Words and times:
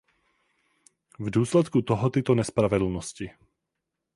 V 1.19 1.29
důsledku 1.31 1.81
toho 1.81 2.09
tyto 2.09 2.35
nepravidelnosti. 2.35 3.31